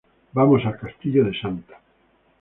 [0.33, 1.79] Vamos al Castillo de Santa.